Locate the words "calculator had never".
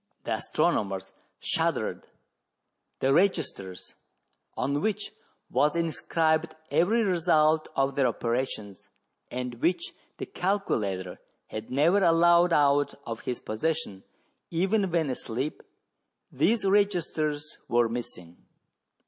10.25-12.03